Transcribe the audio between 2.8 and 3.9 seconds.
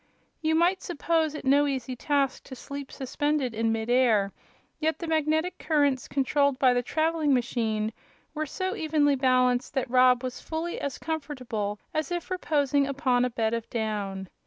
suspended in mid